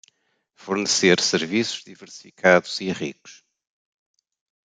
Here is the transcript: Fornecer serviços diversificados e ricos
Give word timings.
Fornecer 0.55 1.21
serviços 1.21 1.83
diversificados 1.83 2.81
e 2.81 2.91
ricos 2.91 3.43